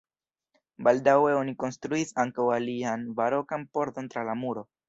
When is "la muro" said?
4.33-4.69